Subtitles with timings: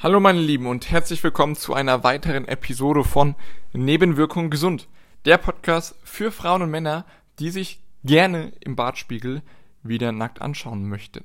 [0.00, 3.34] Hallo meine Lieben und herzlich willkommen zu einer weiteren Episode von
[3.72, 4.86] Nebenwirkung gesund.
[5.24, 7.04] Der Podcast für Frauen und Männer,
[7.40, 9.42] die sich gerne im Bartspiegel
[9.82, 11.24] wieder nackt anschauen möchten.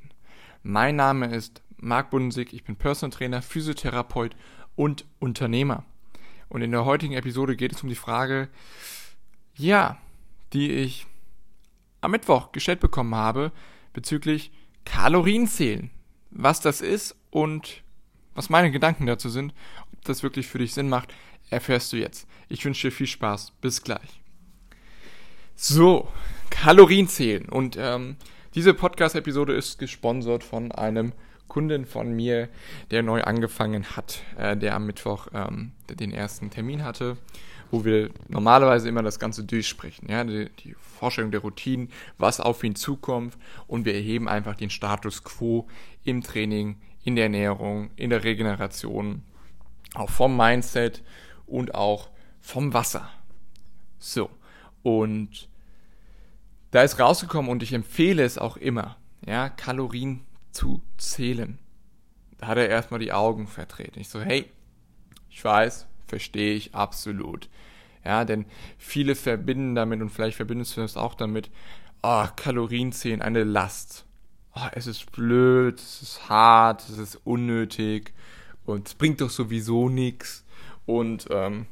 [0.63, 4.35] Mein Name ist Marc Bundesig, ich bin Personal Trainer, Physiotherapeut
[4.75, 5.85] und Unternehmer.
[6.49, 8.49] Und in der heutigen Episode geht es um die Frage,
[9.53, 9.99] ja,
[10.51, 11.05] die ich
[12.01, 13.51] am Mittwoch gestellt bekommen habe
[13.93, 14.51] bezüglich
[14.83, 15.91] Kalorienzählen.
[16.31, 17.82] Was das ist und
[18.35, 19.53] was meine Gedanken dazu sind,
[19.93, 21.13] ob das wirklich für dich Sinn macht,
[21.49, 22.27] erfährst du jetzt.
[22.49, 23.53] Ich wünsche dir viel Spaß.
[23.61, 24.21] Bis gleich.
[25.55, 26.07] So,
[26.49, 27.47] Kalorien zählen.
[27.47, 28.17] Und ähm,
[28.55, 31.13] diese Podcast-Episode ist gesponsert von einem
[31.47, 32.49] Kunden von mir,
[32.89, 37.17] der neu angefangen hat, äh, der am Mittwoch ähm, den ersten Termin hatte,
[37.69, 40.09] wo wir normalerweise immer das Ganze durchsprechen.
[40.09, 44.71] Ja, die, die Vorstellung der Routinen, was auf ihn zukommt und wir erheben einfach den
[44.71, 45.67] Status quo
[46.03, 49.23] im Training, in der Ernährung, in der Regeneration,
[49.93, 51.03] auch vom Mindset
[51.45, 53.09] und auch vom Wasser.
[53.99, 54.29] So,
[54.81, 55.47] und
[56.71, 61.59] da ist rausgekommen und ich empfehle es auch immer, ja, Kalorien zu zählen.
[62.37, 63.99] Da hat er erstmal die Augen vertreten.
[63.99, 64.49] Ich so, hey,
[65.29, 67.49] ich weiß, verstehe ich absolut.
[68.03, 68.45] Ja, denn
[68.77, 71.49] viele verbinden damit und vielleicht verbindest du das auch damit,
[72.01, 74.05] oh, Kalorien zählen, eine Last
[74.55, 78.13] oh, es ist blöd, es ist hart, es ist unnötig
[78.65, 80.45] und es bringt doch sowieso nichts
[80.85, 81.65] und ähm,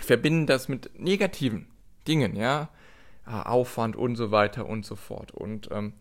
[0.00, 1.68] verbinden das mit negativen
[2.06, 2.68] Dingen, ja,
[3.24, 5.32] ah, Aufwand und so weiter und so fort.
[5.32, 5.94] Und ähm,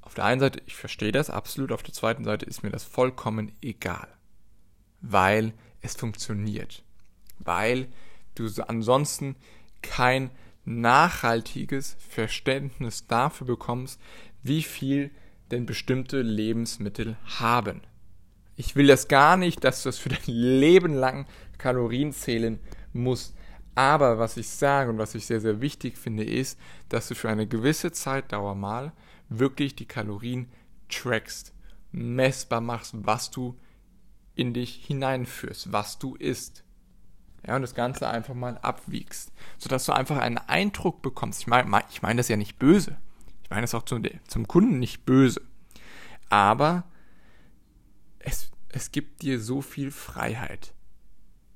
[0.00, 2.84] auf der einen Seite, ich verstehe das absolut, auf der zweiten Seite ist mir das
[2.84, 4.08] vollkommen egal,
[5.00, 5.52] weil
[5.82, 6.82] es funktioniert,
[7.38, 7.88] weil
[8.34, 9.36] du ansonsten
[9.82, 10.30] kein
[10.68, 14.00] nachhaltiges Verständnis dafür bekommst,
[14.42, 15.10] wie viel
[15.50, 17.80] denn bestimmte Lebensmittel haben.
[18.56, 21.26] Ich will das gar nicht, dass du das für dein Leben lang
[21.58, 22.58] Kalorien zählen
[22.92, 23.34] musst.
[23.74, 26.58] Aber was ich sage und was ich sehr, sehr wichtig finde, ist,
[26.88, 28.92] dass du für eine gewisse Zeitdauer mal
[29.28, 30.48] wirklich die Kalorien
[30.88, 31.54] trackst,
[31.92, 33.56] messbar machst, was du
[34.34, 36.64] in dich hineinführst, was du isst.
[37.46, 41.40] Ja, und das Ganze einfach mal abwiegst, sodass du einfach einen Eindruck bekommst.
[41.40, 42.96] Ich meine ich mein das ja nicht böse.
[43.44, 45.40] Ich meine das auch zum, zum Kunden nicht böse.
[46.28, 46.84] Aber
[48.18, 50.74] es, es gibt dir so viel Freiheit.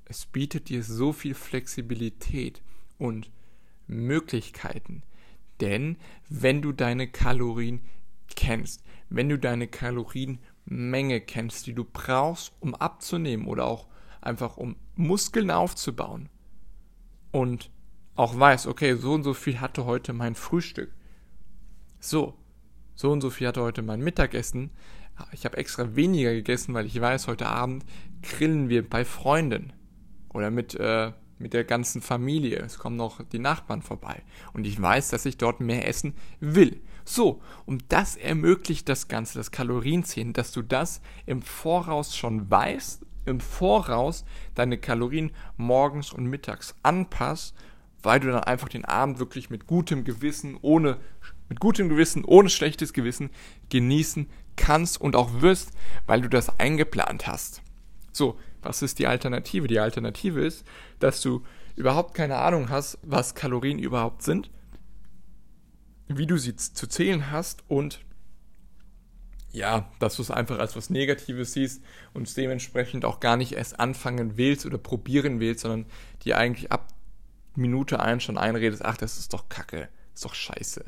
[0.05, 2.61] Es bietet dir so viel Flexibilität
[2.97, 3.29] und
[3.87, 5.03] Möglichkeiten.
[5.61, 5.97] Denn
[6.29, 7.81] wenn du deine Kalorien
[8.35, 13.87] kennst, wenn du deine Kalorienmenge kennst, die du brauchst, um abzunehmen oder auch
[14.23, 16.29] einfach um Muskeln aufzubauen
[17.31, 17.69] und
[18.15, 20.91] auch weißt, okay, so und so viel hatte heute mein Frühstück,
[21.99, 22.35] so,
[22.95, 24.71] so und so viel hatte heute mein Mittagessen.
[25.31, 27.85] Ich habe extra weniger gegessen, weil ich weiß, heute Abend
[28.21, 29.73] grillen wir bei Freunden
[30.33, 32.57] oder mit, äh, mit der ganzen Familie.
[32.59, 34.23] Es kommen noch die Nachbarn vorbei.
[34.53, 36.81] Und ich weiß, dass ich dort mehr essen will.
[37.05, 43.05] So, und das ermöglicht das Ganze, das Kalorienzählen, dass du das im Voraus schon weißt,
[43.25, 44.25] im Voraus
[44.55, 47.55] deine Kalorien morgens und mittags anpasst,
[48.01, 50.97] weil du dann einfach den Abend wirklich mit gutem Gewissen, ohne
[51.49, 53.29] mit gutem Gewissen, ohne schlechtes Gewissen
[53.69, 55.71] genießen kannst und auch wirst,
[56.05, 57.61] weil du das eingeplant hast.
[58.11, 59.67] So, was ist die Alternative?
[59.67, 60.65] Die Alternative ist,
[60.99, 61.43] dass du
[61.75, 64.51] überhaupt keine Ahnung hast, was Kalorien überhaupt sind,
[66.07, 68.01] wie du sie zu zählen hast und
[69.53, 71.81] ja, dass du es einfach als was Negatives siehst
[72.13, 75.85] und es dementsprechend auch gar nicht erst anfangen willst oder probieren willst, sondern
[76.25, 76.91] dir eigentlich ab
[77.55, 80.83] Minute 1 schon einredest, ach, das ist doch Kacke, ist doch scheiße.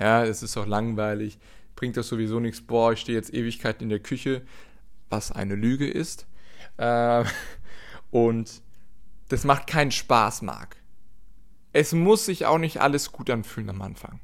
[0.00, 1.38] Ja, es ist doch langweilig,
[1.76, 2.60] bringt das sowieso nichts.
[2.60, 4.42] Boah, ich stehe jetzt Ewigkeiten in der Küche,
[5.08, 6.26] was eine Lüge ist.
[6.78, 7.24] Äh,
[8.10, 8.62] und
[9.28, 10.76] das macht keinen Spaß, Marc.
[11.72, 14.20] Es muss sich auch nicht alles gut anfühlen am Anfang.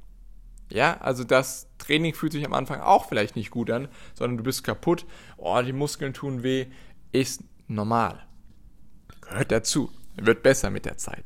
[0.73, 4.45] Ja, also das Training fühlt sich am Anfang auch vielleicht nicht gut an, sondern du
[4.45, 5.05] bist kaputt,
[5.37, 6.67] oh, die Muskeln tun weh,
[7.13, 8.27] ist normal.
[9.21, 9.91] Gehört dazu.
[10.17, 11.25] Wird besser mit der Zeit.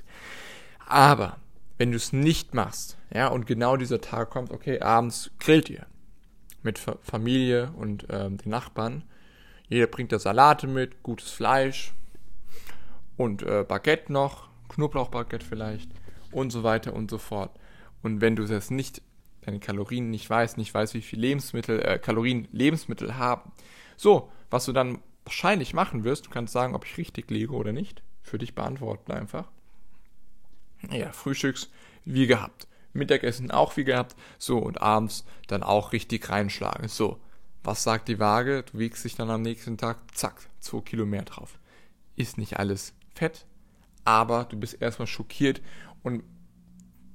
[0.85, 1.38] Aber
[1.79, 5.87] wenn du es nicht machst, ja, und genau dieser Tag kommt, okay, abends grillt ihr
[6.62, 9.05] mit Familie und ähm, den Nachbarn.
[9.69, 11.93] Jeder bringt da Salate mit, gutes Fleisch
[13.17, 15.91] und äh, Baguette noch, Knoblauchbaguette vielleicht
[16.32, 17.56] und so weiter und so fort.
[18.03, 19.03] Und wenn du das nicht,
[19.46, 23.52] deine Kalorien nicht weißt, nicht weißt, wie viel Lebensmittel, äh, Kalorien Lebensmittel haben,
[23.96, 27.72] so, was du dann wahrscheinlich machen wirst, du kannst sagen, ob ich richtig liege oder
[27.72, 29.48] nicht, für dich beantworten einfach
[30.90, 31.70] ja, Frühstücks
[32.04, 32.69] wie gehabt.
[32.93, 34.16] Mittagessen auch wie gehabt.
[34.38, 36.88] So, und abends dann auch richtig reinschlagen.
[36.88, 37.20] So,
[37.62, 38.62] Was sagt die Waage?
[38.62, 41.58] Du wiegst dich dann am nächsten Tag, zack, 2 Kilo mehr drauf.
[42.14, 43.44] Ist nicht alles Fett,
[44.04, 45.60] aber du bist erstmal schockiert
[46.02, 46.22] und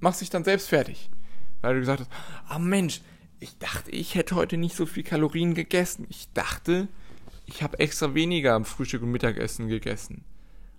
[0.02, 1.10] machst dich dann selbst fertig.
[1.62, 2.12] Weil du gesagt hast,
[2.48, 3.02] ah oh Mensch,
[3.40, 6.06] ich dachte, ich hätte heute nicht so viel Kalorien gegessen.
[6.10, 6.88] Ich dachte,
[7.46, 10.24] ich habe extra weniger am Frühstück und Mittagessen gegessen.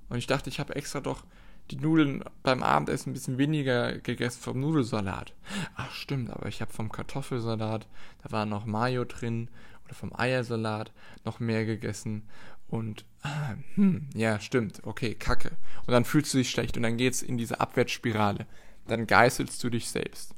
[0.08, 1.24] Und ich dachte, ich habe extra doch
[1.70, 5.32] die Nudeln beim Abendessen ein bisschen weniger gegessen vom Nudelsalat.
[5.74, 7.86] Ach stimmt, aber ich habe vom Kartoffelsalat,
[8.22, 9.48] da war noch Mayo drin,
[9.84, 10.92] oder vom Eiersalat
[11.24, 12.28] noch mehr gegessen.
[12.68, 15.52] Und, ah, hm, ja, stimmt, okay, kacke.
[15.86, 18.46] Und dann fühlst du dich schlecht und dann geht's in diese Abwärtsspirale.
[18.86, 20.34] Dann geißelst du dich selbst.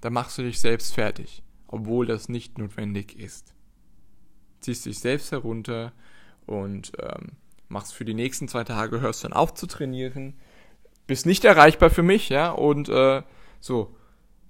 [0.00, 3.54] Dann machst du dich selbst fertig, obwohl das nicht notwendig ist.
[4.60, 5.92] Ziehst dich selbst herunter
[6.46, 7.32] und ähm,
[7.68, 10.34] machst für die nächsten zwei Tage, hörst dann auf zu trainieren,
[11.06, 13.22] bist nicht erreichbar für mich, ja, und äh,
[13.60, 13.96] so,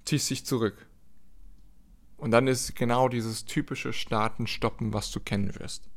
[0.05, 0.87] ziehst dich zurück.
[2.17, 5.87] Und dann ist genau dieses typische Starten, Stoppen, was du kennen wirst.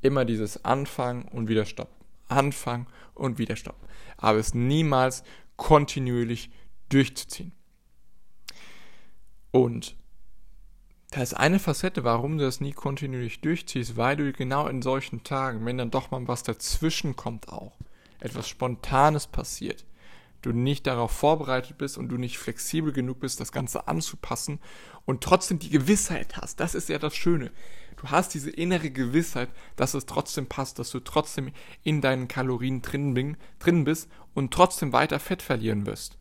[0.00, 1.94] Immer dieses Anfangen und wieder Stoppen.
[2.26, 3.86] Anfangen und wieder Stoppen.
[4.16, 5.22] Aber es niemals
[5.56, 6.50] kontinuierlich
[6.88, 7.52] durchzuziehen.
[9.50, 9.96] Und
[11.10, 15.22] da ist eine Facette, warum du das nie kontinuierlich durchziehst, weil du genau in solchen
[15.24, 17.72] Tagen, wenn dann doch mal was dazwischen kommt auch,
[18.20, 19.86] etwas Spontanes passiert,
[20.42, 24.60] du nicht darauf vorbereitet bist und du nicht flexibel genug bist, das Ganze anzupassen
[25.06, 26.60] und trotzdem die Gewissheit hast.
[26.60, 27.50] Das ist ja das Schöne.
[27.96, 31.50] Du hast diese innere Gewissheit, dass es trotzdem passt, dass du trotzdem
[31.82, 36.18] in deinen Kalorien drin, drin bist und trotzdem weiter Fett verlieren wirst.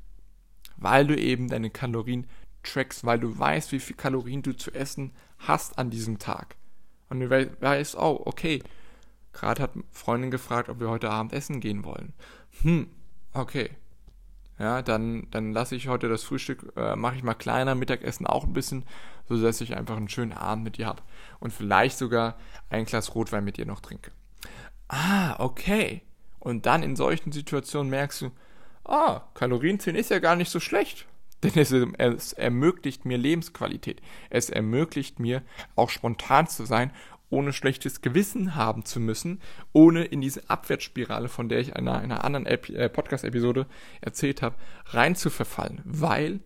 [0.78, 2.26] Weil du eben deine Kalorien
[2.68, 6.56] trackst, weil du weißt, wie viel Kalorien du zu essen hast an diesem Tag.
[7.10, 8.62] Und du weißt, oh, okay,
[9.34, 12.14] gerade hat Freundin gefragt, ob wir heute Abend essen gehen wollen.
[12.62, 12.88] Hm,
[13.34, 13.72] okay.
[14.60, 18.44] Ja, dann, dann lasse ich heute das Frühstück, äh, mache ich mal kleiner, Mittagessen auch
[18.44, 18.86] ein bisschen,
[19.30, 21.04] so dass ich einfach einen schönen Abend mit dir habe.
[21.40, 22.38] Und vielleicht sogar
[22.70, 24.12] ein Glas Rotwein mit dir noch trinke.
[24.88, 26.02] Ah, okay.
[26.40, 28.32] Und dann in solchen Situationen merkst du,
[28.84, 31.06] ah, Kalorienzählen ist ja gar nicht so schlecht.
[31.44, 34.02] Denn es, es, ermöglicht mir Lebensqualität.
[34.30, 35.44] Es ermöglicht mir
[35.76, 36.92] auch spontan zu sein,
[37.30, 39.42] ohne schlechtes Gewissen haben zu müssen,
[39.74, 43.68] ohne in diese Abwärtsspirale, von der ich in einer, einer anderen äh, Podcast-Episode
[44.02, 44.56] erzählt habe,
[44.88, 46.40] rein zu verfallen, weil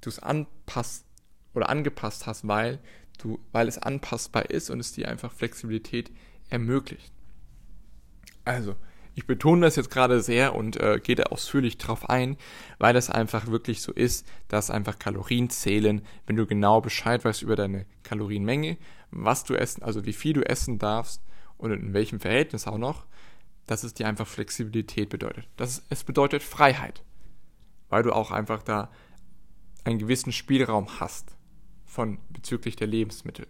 [0.00, 1.04] du es anpasst
[1.52, 2.78] oder angepasst hast, weil
[3.18, 6.10] du, weil es anpassbar ist und es dir einfach Flexibilität
[6.48, 7.12] ermöglicht.
[8.44, 8.76] Also,
[9.14, 12.36] ich betone das jetzt gerade sehr und äh, gehe da ausführlich drauf ein,
[12.78, 17.42] weil das einfach wirklich so ist, dass einfach Kalorien zählen, wenn du genau Bescheid weißt
[17.42, 18.76] über deine Kalorienmenge,
[19.10, 21.22] was du essen, also wie viel du essen darfst
[21.58, 23.06] und in welchem Verhältnis auch noch,
[23.66, 25.48] dass es dir einfach Flexibilität bedeutet.
[25.56, 27.02] Das, es bedeutet Freiheit,
[27.88, 28.90] weil du auch einfach da
[29.84, 31.36] einen gewissen Spielraum hast
[31.84, 33.46] von bezüglich der Lebensmittel.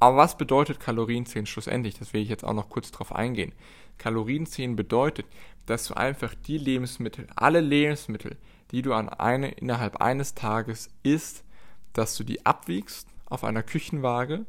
[0.00, 1.98] Aber was bedeutet Kalorienzählen schlussendlich?
[1.98, 3.52] Das will ich jetzt auch noch kurz drauf eingehen.
[3.98, 5.26] Kalorienzählen bedeutet,
[5.66, 8.36] dass du einfach die Lebensmittel, alle Lebensmittel,
[8.70, 11.44] die du an eine, innerhalb eines Tages isst,
[11.92, 14.46] dass du die abwiegst auf einer Küchenwaage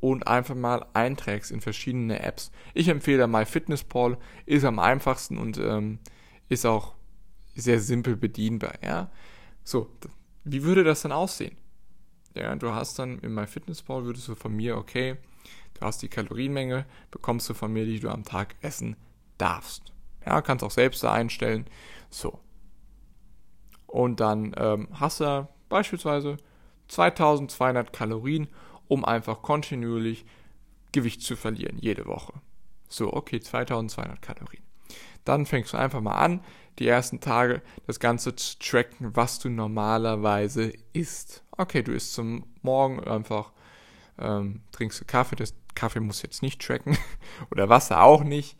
[0.00, 2.50] und einfach mal einträgst in verschiedene Apps.
[2.72, 5.98] Ich empfehle MyFitnessPal, ist am einfachsten und ähm,
[6.48, 6.94] ist auch
[7.54, 8.74] sehr simpel bedienbar.
[8.82, 9.10] Ja,
[9.62, 9.90] so
[10.44, 11.56] wie würde das dann aussehen?
[12.34, 15.16] Ja, du hast dann in MyFitnessPal würdest du von mir okay
[15.74, 18.96] Du hast die Kalorienmenge, bekommst du von mir, die du am Tag essen
[19.38, 19.92] darfst.
[20.24, 21.66] Ja, kannst auch selbst da einstellen.
[22.10, 22.38] So.
[23.86, 26.38] Und dann ähm, hast du beispielsweise
[26.88, 28.48] 2200 Kalorien,
[28.88, 30.24] um einfach kontinuierlich
[30.92, 32.32] Gewicht zu verlieren, jede Woche.
[32.88, 34.62] So, okay, 2200 Kalorien.
[35.24, 36.40] Dann fängst du einfach mal an,
[36.78, 41.44] die ersten Tage das Ganze zu tracken, was du normalerweise isst.
[41.52, 43.52] Okay, du isst zum Morgen einfach,
[44.18, 46.96] ähm, trinkst du Kaffee, das Kaffee muss jetzt nicht tracken
[47.50, 48.56] oder Wasser auch nicht.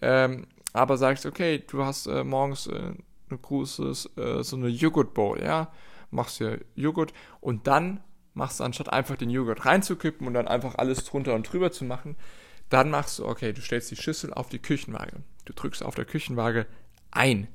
[0.00, 2.92] Ähm, aber sagst, okay, du hast äh, morgens äh,
[3.30, 5.72] ein großes, äh, so eine Joghurt Bowl, ja,
[6.10, 8.00] machst dir Joghurt und dann
[8.34, 11.84] machst du anstatt einfach den Joghurt reinzukippen und dann einfach alles drunter und drüber zu
[11.84, 12.16] machen,
[12.70, 15.22] dann machst du, okay, du stellst die Schüssel auf die Küchenwaage.
[15.44, 16.66] Du drückst auf der Küchenwaage
[17.10, 17.48] ein.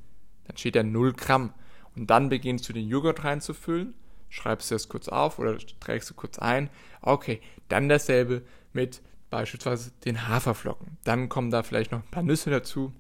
[0.46, 1.54] Dann steht da 0 Gramm.
[1.96, 3.94] Und dann beginnst du den Joghurt reinzufüllen,
[4.30, 6.70] schreibst du das kurz auf oder trägst du kurz ein.
[7.02, 8.44] Okay, dann dasselbe
[8.74, 10.98] mit beispielsweise den Haferflocken.
[11.06, 12.94] Dann kommen da vielleicht noch ein paar Nüsse dazu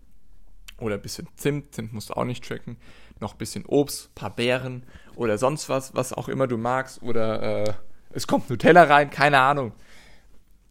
[0.80, 2.78] oder ein bisschen Zimt, Zimt musst du auch nicht tracken,
[3.20, 4.84] noch ein bisschen Obst, ein paar Beeren
[5.16, 7.74] oder sonst was, was auch immer du magst oder äh,
[8.12, 9.74] es kommt Nutella rein, keine Ahnung,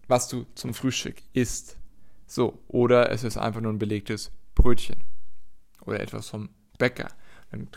[0.09, 1.77] was du zum Frühstück isst.
[2.27, 4.97] So, oder es ist einfach nur ein belegtes Brötchen
[5.85, 7.09] oder etwas vom Bäcker.
[7.51, 7.69] Dann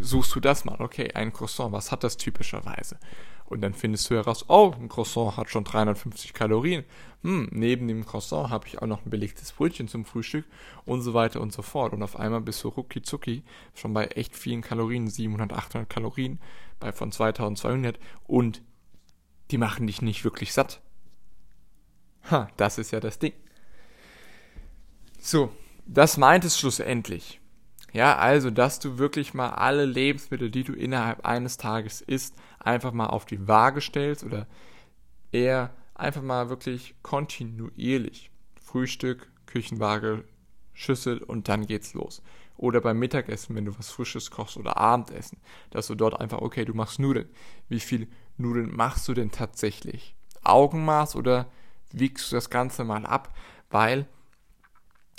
[0.00, 0.80] suchst du das mal.
[0.80, 2.98] Okay, ein Croissant, was hat das typischerweise?
[3.46, 6.84] Und dann findest du heraus, oh, ein Croissant hat schon 350 Kalorien.
[7.22, 10.44] Hm, neben dem Croissant habe ich auch noch ein belegtes Brötchen zum Frühstück
[10.84, 11.94] und so weiter und so fort.
[11.94, 13.42] Und auf einmal bist du rucki zucki
[13.74, 16.40] schon bei echt vielen Kalorien, 700, 800 Kalorien,
[16.78, 18.62] bei von 2200 und
[19.50, 20.82] die machen dich nicht wirklich satt.
[22.30, 23.32] Ha, das ist ja das Ding.
[25.20, 25.52] So,
[25.86, 27.40] das meint es schlussendlich.
[27.92, 32.92] Ja, also, dass du wirklich mal alle Lebensmittel, die du innerhalb eines Tages isst, einfach
[32.92, 34.46] mal auf die Waage stellst oder
[35.32, 38.30] eher einfach mal wirklich kontinuierlich.
[38.60, 40.24] Frühstück, Küchenwaage,
[40.74, 42.22] Schüssel und dann geht's los.
[42.56, 45.38] Oder beim Mittagessen, wenn du was Frisches kochst oder Abendessen,
[45.70, 47.28] dass du dort einfach, okay, du machst Nudeln.
[47.68, 50.14] Wie viel Nudeln machst du denn tatsächlich?
[50.42, 51.46] Augenmaß oder
[51.92, 53.34] wiegst du das Ganze mal ab?
[53.70, 54.06] Weil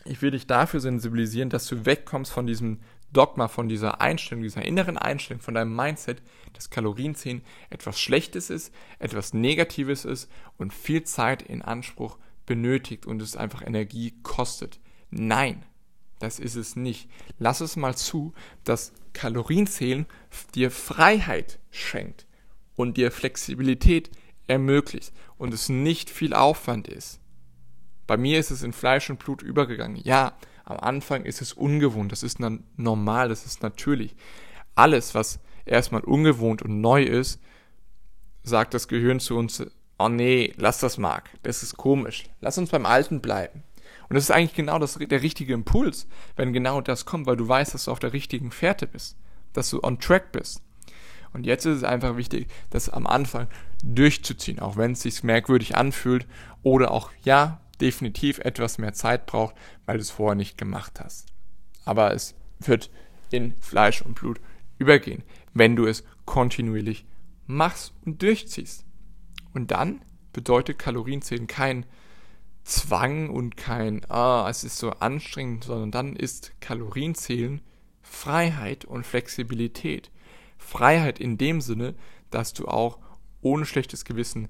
[0.06, 2.80] ich will dich dafür sensibilisieren, dass du wegkommst von diesem
[3.12, 6.22] Dogma, von dieser Einstellung, dieser inneren Einstellung, von deinem Mindset,
[6.54, 13.22] dass Kalorienzählen etwas Schlechtes ist, etwas Negatives ist und viel Zeit in Anspruch benötigt und
[13.22, 14.80] es einfach Energie kostet.
[15.10, 15.66] Nein,
[16.20, 17.10] das ist es nicht.
[17.40, 18.34] Lass es mal zu,
[18.64, 20.06] dass Kalorienzählen
[20.54, 22.28] dir Freiheit schenkt
[22.76, 24.12] und dir Flexibilität
[24.50, 27.20] ermöglicht und es nicht viel Aufwand ist.
[28.08, 30.02] Bei mir ist es in Fleisch und Blut übergegangen.
[30.04, 30.34] Ja,
[30.66, 32.40] am Anfang ist es ungewohnt, das ist
[32.76, 34.16] normal, das ist natürlich.
[34.76, 37.40] Alles, was erstmal ungewohnt und neu ist,
[38.44, 39.64] sagt das Gehirn zu uns,
[39.98, 43.64] oh nee, lass das mal, das ist komisch, lass uns beim Alten bleiben.
[44.08, 47.48] Und das ist eigentlich genau das, der richtige Impuls, wenn genau das kommt, weil du
[47.48, 49.18] weißt, dass du auf der richtigen Fährte bist,
[49.54, 50.64] dass du on track bist.
[51.34, 53.48] Und jetzt ist es einfach wichtig, das am Anfang
[53.84, 56.28] durchzuziehen, auch wenn es sich merkwürdig anfühlt
[56.64, 59.56] oder auch, ja, definitiv etwas mehr Zeit braucht,
[59.86, 61.28] weil du es vorher nicht gemacht hast.
[61.86, 62.90] Aber es wird
[63.32, 64.40] in Fleisch und Blut
[64.78, 67.06] übergehen, wenn du es kontinuierlich
[67.46, 68.86] machst und durchziehst.
[69.54, 70.02] Und dann
[70.34, 71.86] bedeutet Kalorienzählen kein
[72.64, 77.62] Zwang und kein, ah, es ist so anstrengend, sondern dann ist Kalorienzählen
[78.02, 80.12] Freiheit und Flexibilität.
[80.60, 81.96] Freiheit in dem Sinne,
[82.30, 83.00] dass du auch
[83.42, 84.50] ohne schlechtes Gewissen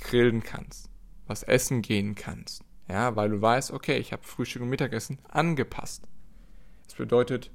[0.00, 0.90] grillen kannst,
[1.26, 6.08] was essen gehen kannst, ja, weil du weißt, okay, ich habe Frühstück und Mittagessen angepasst.
[6.88, 7.52] Es bedeutet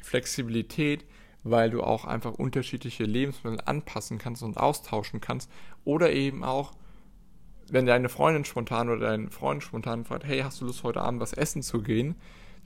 [0.00, 1.04] Flexibilität,
[1.42, 5.50] weil du auch einfach unterschiedliche Lebensmittel anpassen kannst und austauschen kannst.
[5.84, 6.72] Oder eben auch,
[7.70, 11.20] wenn deine Freundin spontan oder dein Freund spontan fragt, hey, hast du Lust heute Abend
[11.20, 12.16] was essen zu gehen?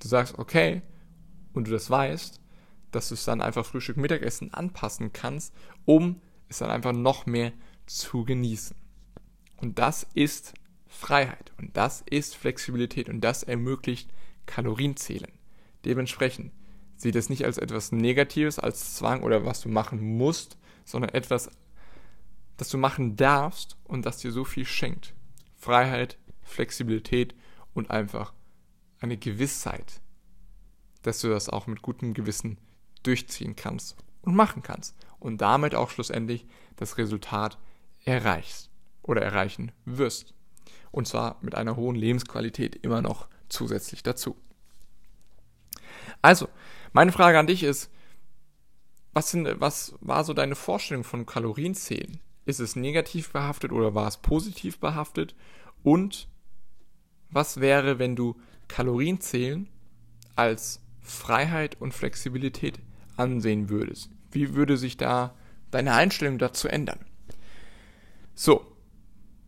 [0.01, 0.83] Du sagst, okay,
[1.53, 2.41] und du das weißt,
[2.95, 5.53] dass du es dann einfach Frühstück, Mittagessen anpassen kannst,
[5.85, 7.53] um es dann einfach noch mehr
[7.87, 8.77] zu genießen.
[9.57, 10.55] Und das ist
[10.87, 14.11] Freiheit und das ist Flexibilität und das ermöglicht
[14.47, 15.33] Kalorienzählen.
[15.85, 16.53] Dementsprechend
[16.97, 21.51] sieht es nicht als etwas Negatives, als Zwang oder was du machen musst, sondern etwas,
[22.57, 25.15] das du machen darfst und das dir so viel schenkt.
[25.57, 27.35] Freiheit, Flexibilität
[27.73, 28.33] und einfach
[29.01, 30.01] eine Gewissheit,
[31.03, 32.59] dass du das auch mit gutem Gewissen
[33.07, 36.47] durchziehen kannst und machen kannst und damit auch schlussendlich
[36.77, 37.59] das Resultat
[38.05, 38.71] erreichst
[39.03, 40.35] oder erreichen wirst.
[40.91, 44.37] Und zwar mit einer hohen Lebensqualität immer noch zusätzlich dazu.
[46.23, 46.49] Also,
[46.93, 47.91] meine Frage an dich ist,
[49.13, 52.21] was, sind, was war so deine Vorstellung von Kalorienzählen?
[52.47, 55.35] Ist es negativ behaftet oder war es positiv behaftet?
[55.83, 56.29] Und
[57.31, 58.37] was wäre, wenn du
[58.69, 59.69] Kalorienzählen
[60.37, 62.79] als Freiheit und Flexibilität
[63.17, 64.11] ansehen würdest?
[64.31, 65.35] Wie würde sich da
[65.71, 67.01] deine Einstellung dazu ändern?
[68.35, 68.67] So,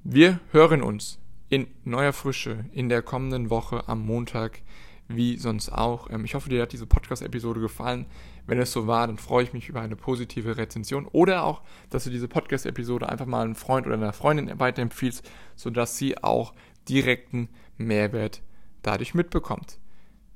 [0.05, 1.19] wir hören uns
[1.49, 4.63] in neuer Frische in der kommenden Woche am Montag,
[5.09, 6.11] wie sonst auch.
[6.11, 8.07] Ähm, ich hoffe, dir hat diese Podcast-Episode gefallen.
[8.47, 12.05] Wenn es so war, dann freue ich mich über eine positive Rezension oder auch, dass
[12.05, 16.55] du diese Podcast-Episode einfach mal einem Freund oder einer Freundin weiterempfiehlst, sodass sie auch
[16.89, 18.43] direkten Mehrwert
[18.83, 19.79] dadurch mitbekommt.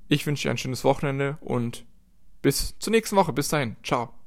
[0.08, 1.84] Ich wünsche dir ein schönes Wochenende und
[2.42, 3.32] bis zur nächsten Woche.
[3.32, 3.76] Bis dahin.
[3.82, 4.19] Ciao.